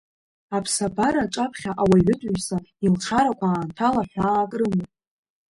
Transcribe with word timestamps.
Аԥсабара 0.55 1.21
аҿаԥхьа 1.23 1.71
ауаҩытәыҩса 1.81 2.57
илшарақәа 2.85 3.45
аамҭала 3.49 4.03
ҳәаак 4.11 4.51
рымоуп. 4.59 4.91